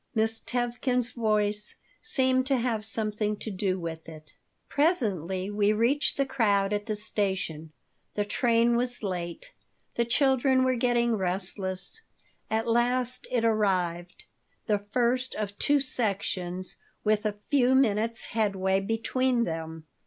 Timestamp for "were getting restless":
10.63-12.01